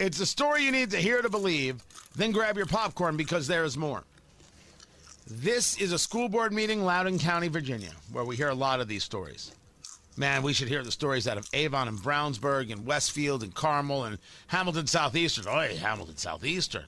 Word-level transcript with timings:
It's 0.00 0.18
a 0.18 0.24
story 0.24 0.64
you 0.64 0.72
need 0.72 0.92
to 0.92 0.96
hear 0.96 1.20
to 1.20 1.28
believe. 1.28 1.82
Then 2.16 2.32
grab 2.32 2.56
your 2.56 2.64
popcorn 2.64 3.18
because 3.18 3.46
there 3.46 3.64
is 3.64 3.76
more. 3.76 4.02
This 5.26 5.78
is 5.78 5.92
a 5.92 5.98
school 5.98 6.30
board 6.30 6.54
meeting, 6.54 6.82
Loudoun 6.82 7.18
County, 7.18 7.48
Virginia, 7.48 7.90
where 8.10 8.24
we 8.24 8.34
hear 8.34 8.48
a 8.48 8.54
lot 8.54 8.80
of 8.80 8.88
these 8.88 9.04
stories. 9.04 9.52
Man, 10.16 10.42
we 10.42 10.54
should 10.54 10.68
hear 10.68 10.82
the 10.82 10.90
stories 10.90 11.28
out 11.28 11.36
of 11.36 11.46
Avon 11.52 11.86
and 11.86 11.98
Brownsburg 11.98 12.72
and 12.72 12.86
Westfield 12.86 13.42
and 13.42 13.54
Carmel 13.54 14.04
and 14.04 14.18
Hamilton 14.46 14.86
Southeastern. 14.86 15.44
Oh, 15.46 15.60
Hamilton 15.60 16.16
Southeastern. 16.16 16.86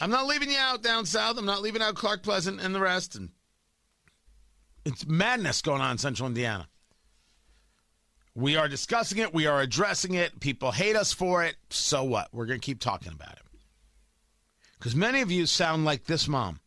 I'm 0.00 0.10
not 0.10 0.26
leaving 0.26 0.50
you 0.50 0.58
out 0.58 0.82
down 0.82 1.06
south. 1.06 1.38
I'm 1.38 1.46
not 1.46 1.62
leaving 1.62 1.82
out 1.82 1.94
Clark 1.94 2.24
Pleasant 2.24 2.60
and 2.60 2.74
the 2.74 2.80
rest. 2.80 3.14
And 3.14 3.30
it's 4.84 5.06
madness 5.06 5.62
going 5.62 5.80
on 5.80 5.92
in 5.92 5.98
central 5.98 6.26
Indiana. 6.26 6.66
We 8.36 8.56
are 8.56 8.68
discussing 8.68 9.16
it. 9.16 9.32
We 9.32 9.46
are 9.46 9.62
addressing 9.62 10.12
it. 10.12 10.38
People 10.40 10.70
hate 10.70 10.94
us 10.94 11.10
for 11.10 11.42
it. 11.42 11.56
So 11.70 12.04
what? 12.04 12.28
We're 12.32 12.44
going 12.44 12.60
to 12.60 12.64
keep 12.64 12.80
talking 12.80 13.12
about 13.12 13.32
it. 13.32 13.42
Because 14.78 14.94
many 14.94 15.22
of 15.22 15.30
you 15.30 15.46
sound 15.46 15.86
like 15.86 16.04
this 16.04 16.28
mom 16.28 16.60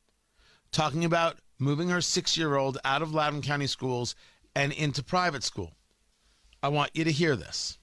talking 0.71 1.05
about 1.05 1.37
moving 1.59 1.89
her 1.89 2.01
six 2.01 2.35
year 2.35 2.55
old 2.55 2.79
out 2.83 3.03
of 3.03 3.13
Loudoun 3.13 3.43
County 3.43 3.67
schools 3.67 4.15
and 4.55 4.73
into 4.73 5.03
private 5.03 5.43
school. 5.43 5.75
I 6.63 6.69
want 6.69 6.89
you 6.95 7.03
to 7.03 7.11
hear 7.11 7.35
this. 7.35 7.77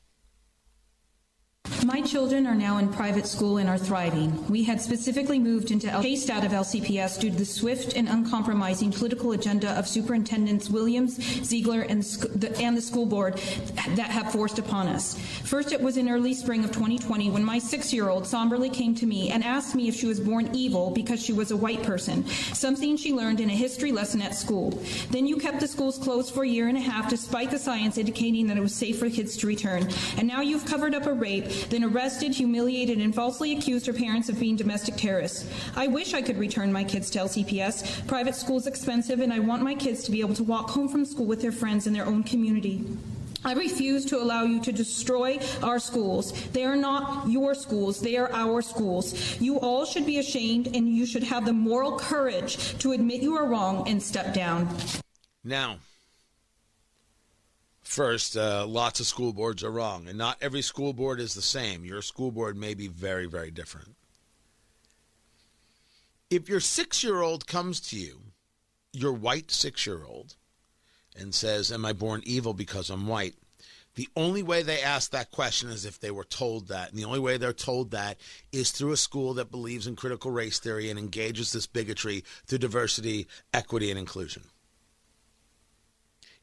My 1.84 2.00
children 2.00 2.46
are 2.46 2.54
now 2.54 2.78
in 2.78 2.88
private 2.88 3.26
school 3.26 3.58
and 3.58 3.68
are 3.68 3.78
thriving. 3.78 4.46
We 4.48 4.64
had 4.64 4.80
specifically 4.80 5.38
moved 5.38 5.70
into 5.70 5.88
L- 5.88 6.02
chased 6.02 6.30
out 6.30 6.44
of 6.44 6.52
LCPS 6.52 7.20
due 7.20 7.30
to 7.30 7.36
the 7.36 7.44
swift 7.44 7.94
and 7.96 8.08
uncompromising 8.08 8.92
political 8.92 9.32
agenda 9.32 9.70
of 9.78 9.86
Superintendents 9.86 10.68
Williams, 10.68 11.16
Ziegler, 11.44 11.82
and, 11.82 12.02
the, 12.02 12.56
and 12.60 12.76
the 12.76 12.82
school 12.82 13.06
board 13.06 13.40
that 13.94 14.10
have 14.10 14.32
forced 14.32 14.58
upon 14.58 14.88
us. 14.88 15.16
First, 15.44 15.72
it 15.72 15.80
was 15.80 15.96
in 15.96 16.08
early 16.08 16.34
spring 16.34 16.64
of 16.64 16.72
2020 16.72 17.30
when 17.30 17.44
my 17.44 17.58
six-year-old 17.58 18.26
somberly 18.26 18.68
came 18.68 18.94
to 18.96 19.06
me 19.06 19.30
and 19.30 19.44
asked 19.44 19.74
me 19.74 19.88
if 19.88 19.94
she 19.94 20.06
was 20.06 20.18
born 20.18 20.50
evil 20.52 20.90
because 20.90 21.22
she 21.22 21.32
was 21.32 21.50
a 21.50 21.56
white 21.56 21.82
person, 21.82 22.26
something 22.52 22.96
she 22.96 23.12
learned 23.12 23.40
in 23.40 23.50
a 23.50 23.54
history 23.54 23.92
lesson 23.92 24.20
at 24.22 24.34
school. 24.34 24.70
Then 25.10 25.26
you 25.26 25.36
kept 25.36 25.60
the 25.60 25.68
schools 25.68 25.98
closed 25.98 26.34
for 26.34 26.42
a 26.42 26.48
year 26.48 26.68
and 26.68 26.76
a 26.76 26.80
half 26.80 27.08
despite 27.10 27.50
the 27.50 27.58
science 27.58 27.96
indicating 27.96 28.46
that 28.48 28.56
it 28.56 28.62
was 28.62 28.74
safe 28.74 28.98
for 28.98 29.08
kids 29.08 29.36
to 29.38 29.46
return. 29.46 29.88
And 30.16 30.26
now 30.26 30.40
you've 30.40 30.64
covered 30.64 30.94
up 30.94 31.06
a 31.06 31.12
rape 31.12 31.46
then 31.68 31.84
arrested, 31.84 32.34
humiliated, 32.34 32.98
and 32.98 33.14
falsely 33.14 33.52
accused 33.52 33.86
her 33.86 33.92
parents 33.92 34.28
of 34.28 34.38
being 34.38 34.56
domestic 34.56 34.96
terrorists. 34.96 35.48
I 35.76 35.86
wish 35.86 36.14
I 36.14 36.22
could 36.22 36.38
return 36.38 36.72
my 36.72 36.84
kids 36.84 37.10
to 37.10 37.20
LCPS. 37.20 38.06
Private 38.06 38.34
school 38.34 38.56
is 38.56 38.66
expensive, 38.66 39.20
and 39.20 39.32
I 39.32 39.38
want 39.38 39.62
my 39.62 39.74
kids 39.74 40.02
to 40.04 40.10
be 40.10 40.20
able 40.20 40.34
to 40.34 40.44
walk 40.44 40.70
home 40.70 40.88
from 40.88 41.04
school 41.04 41.26
with 41.26 41.42
their 41.42 41.52
friends 41.52 41.86
in 41.86 41.92
their 41.92 42.06
own 42.06 42.22
community. 42.22 42.84
I 43.46 43.52
refuse 43.52 44.04
to 44.06 44.20
allow 44.20 44.42
you 44.42 44.60
to 44.62 44.72
destroy 44.72 45.38
our 45.62 45.78
schools. 45.78 46.32
They 46.48 46.64
are 46.64 46.74
not 46.74 47.28
your 47.28 47.54
schools, 47.54 48.00
they 48.00 48.16
are 48.16 48.32
our 48.32 48.60
schools. 48.60 49.40
You 49.40 49.60
all 49.60 49.84
should 49.84 50.04
be 50.04 50.18
ashamed 50.18 50.66
and 50.74 50.88
you 50.88 51.06
should 51.06 51.22
have 51.22 51.44
the 51.44 51.52
moral 51.52 51.96
courage 51.96 52.76
to 52.78 52.90
admit 52.90 53.22
you 53.22 53.36
are 53.36 53.46
wrong 53.46 53.88
and 53.88 54.02
step 54.02 54.34
down. 54.34 54.76
Now, 55.44 55.78
First, 57.86 58.36
uh, 58.36 58.66
lots 58.66 58.98
of 58.98 59.06
school 59.06 59.32
boards 59.32 59.62
are 59.62 59.70
wrong, 59.70 60.08
and 60.08 60.18
not 60.18 60.38
every 60.40 60.60
school 60.60 60.92
board 60.92 61.20
is 61.20 61.34
the 61.34 61.40
same. 61.40 61.84
Your 61.84 62.02
school 62.02 62.32
board 62.32 62.56
may 62.56 62.74
be 62.74 62.88
very, 62.88 63.26
very 63.26 63.52
different. 63.52 63.94
If 66.28 66.48
your 66.48 66.58
six 66.58 67.04
year 67.04 67.22
old 67.22 67.46
comes 67.46 67.80
to 67.82 67.96
you, 67.96 68.20
your 68.92 69.12
white 69.12 69.52
six 69.52 69.86
year 69.86 70.04
old, 70.04 70.34
and 71.16 71.32
says, 71.32 71.70
Am 71.70 71.86
I 71.86 71.92
born 71.92 72.22
evil 72.26 72.54
because 72.54 72.90
I'm 72.90 73.06
white? 73.06 73.36
The 73.94 74.08
only 74.16 74.42
way 74.42 74.64
they 74.64 74.82
ask 74.82 75.12
that 75.12 75.30
question 75.30 75.70
is 75.70 75.86
if 75.86 76.00
they 76.00 76.10
were 76.10 76.24
told 76.24 76.66
that. 76.66 76.90
And 76.90 76.98
the 76.98 77.04
only 77.04 77.20
way 77.20 77.36
they're 77.36 77.52
told 77.52 77.92
that 77.92 78.18
is 78.50 78.72
through 78.72 78.92
a 78.92 78.96
school 78.96 79.32
that 79.34 79.52
believes 79.52 79.86
in 79.86 79.94
critical 79.94 80.32
race 80.32 80.58
theory 80.58 80.90
and 80.90 80.98
engages 80.98 81.52
this 81.52 81.68
bigotry 81.68 82.24
through 82.46 82.58
diversity, 82.58 83.28
equity, 83.54 83.90
and 83.90 83.98
inclusion. 83.98 84.42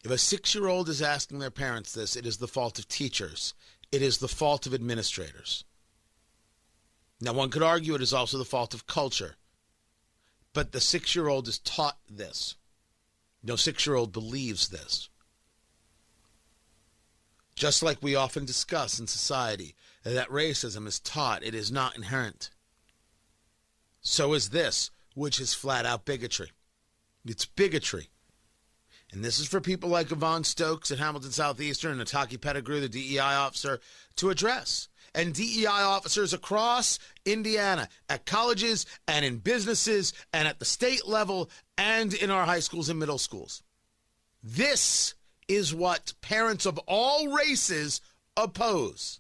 If 0.04 0.12
a 0.12 0.18
six 0.18 0.54
year 0.54 0.68
old 0.68 0.90
is 0.90 1.02
asking 1.02 1.40
their 1.40 1.52
parents 1.52 1.94
this, 1.94 2.16
it 2.16 2.26
is 2.26 2.38
the 2.38 2.48
fault 2.48 2.78
of 2.78 2.88
teachers, 2.88 3.54
it 3.92 4.02
is 4.02 4.18
the 4.18 4.28
fault 4.28 4.68
of 4.68 4.74
administrators. 4.74 5.64
Now, 7.22 7.34
one 7.34 7.50
could 7.50 7.64
argue 7.64 7.96
it 7.96 8.02
is 8.02 8.14
also 8.14 8.38
the 8.38 8.44
fault 8.44 8.74
of 8.74 8.86
culture, 8.86 9.36
but 10.52 10.74
the 10.74 10.82
six 10.82 11.16
year 11.16 11.30
old 11.30 11.48
is 11.48 11.60
taught 11.60 11.98
this. 12.10 12.56
No 13.42 13.56
six 13.56 13.88
year 13.88 13.96
old 13.96 14.12
believes 14.12 14.70
this. 14.70 15.10
Just 17.56 17.84
like 17.84 18.02
we 18.02 18.16
often 18.16 18.46
discuss 18.46 19.00
in 19.00 19.08
society, 19.08 19.76
that 20.04 20.30
racism 20.30 20.86
is 20.88 21.00
taught, 21.00 21.44
it 21.44 21.56
is 21.56 21.72
not 21.72 21.96
inherent. 21.96 22.50
So 24.02 24.34
is 24.34 24.50
this, 24.50 24.92
which 25.14 25.40
is 25.40 25.54
flat 25.54 25.86
out 25.86 26.04
bigotry. 26.04 26.52
It's 27.26 27.46
bigotry. 27.46 28.10
And 29.14 29.24
this 29.24 29.38
is 29.38 29.48
for 29.48 29.62
people 29.62 29.90
like 29.90 30.12
Yvonne 30.12 30.44
Stokes 30.44 30.92
at 30.92 30.98
Hamilton 30.98 31.32
Southeastern 31.32 32.00
and 32.00 32.10
Nataki 32.10 32.42
Pettigrew, 32.42 32.82
the 32.82 32.90
DEI 32.90 33.20
officer, 33.20 33.80
to 34.16 34.32
address. 34.32 34.88
And 35.14 35.36
DEI 35.36 35.68
officers 35.68 36.34
across 36.34 36.98
Indiana 37.24 37.88
at 38.10 38.26
colleges 38.26 38.88
and 39.08 39.24
in 39.24 39.38
businesses 39.38 40.14
and 40.34 40.48
at 40.48 40.58
the 40.58 40.66
state 40.66 41.08
level 41.08 41.52
and 41.78 42.12
in 42.16 42.32
our 42.32 42.46
high 42.46 42.60
schools 42.60 42.90
and 42.90 43.00
middle 43.00 43.20
schools. 43.20 43.62
This 44.42 45.14
is 45.48 45.76
what 45.76 46.14
parents 46.22 46.66
of 46.66 46.80
all 46.88 47.28
races 47.28 48.02
oppose. 48.36 49.20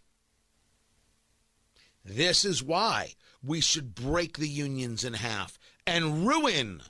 This 2.03 2.43
is 2.43 2.63
why 2.63 3.13
we 3.43 3.61
should 3.61 3.93
break 3.93 4.39
the 4.39 4.49
unions 4.49 5.03
in 5.03 5.13
half 5.13 5.59
and 5.85 6.25
ruin 6.25 6.81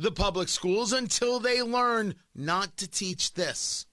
the 0.00 0.10
public 0.10 0.48
schools 0.48 0.94
until 0.94 1.38
they 1.38 1.62
learn 1.62 2.14
not 2.34 2.78
to 2.78 2.88
teach 2.88 3.34
this. 3.34 3.84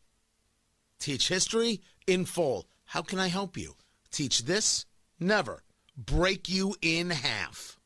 Teach 1.00 1.28
history 1.28 1.82
in 2.08 2.24
full. 2.24 2.66
How 2.86 3.02
can 3.02 3.20
I 3.20 3.28
help 3.28 3.58
you? 3.58 3.76
Teach 4.10 4.46
this? 4.46 4.86
Never. 5.20 5.64
Break 5.98 6.48
you 6.48 6.76
in 6.82 7.10
half. 7.10 7.78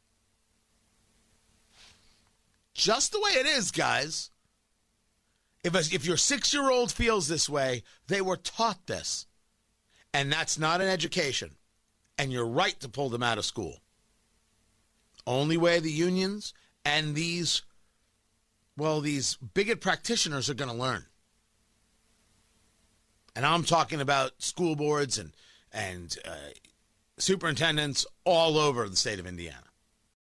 Just 2.75 3.11
the 3.11 3.19
way 3.19 3.31
it 3.31 3.47
is, 3.47 3.71
guys. 3.71 4.29
If, 5.63 5.73
a, 5.73 5.79
if 5.79 6.05
your 6.05 6.17
six 6.17 6.53
year 6.53 6.69
old 6.69 6.91
feels 6.91 7.27
this 7.27 7.49
way, 7.49 7.83
they 8.07 8.21
were 8.21 8.37
taught 8.37 8.85
this. 8.85 9.25
And 10.13 10.31
that's 10.31 10.59
not 10.59 10.79
an 10.79 10.87
education. 10.87 11.55
And 12.19 12.31
you're 12.31 12.45
right 12.45 12.79
to 12.81 12.89
pull 12.89 13.09
them 13.09 13.23
out 13.23 13.39
of 13.39 13.45
school. 13.45 13.79
Only 15.25 15.57
way 15.57 15.79
the 15.79 15.91
unions 15.91 16.53
and 16.85 17.15
these 17.15 17.63
well, 18.77 19.01
these 19.01 19.35
bigot 19.35 19.81
practitioners 19.81 20.49
are 20.49 20.53
going 20.53 20.71
to 20.71 20.77
learn. 20.77 21.05
And 23.35 23.45
I'm 23.45 23.63
talking 23.63 24.01
about 24.01 24.41
school 24.41 24.75
boards 24.75 25.17
and 25.17 25.31
and 25.71 26.17
uh, 26.25 26.35
superintendents 27.17 28.05
all 28.25 28.57
over 28.57 28.89
the 28.89 28.97
state 28.97 29.19
of 29.19 29.25
Indiana. 29.25 29.70